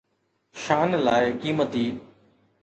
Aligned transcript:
شان 0.61 0.91
لاءِ 0.95 1.31
قيمتي 1.41 1.85